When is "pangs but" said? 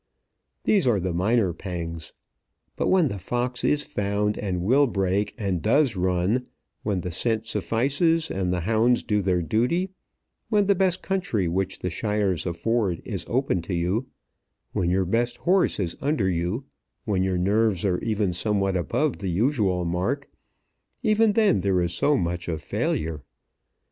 1.53-2.87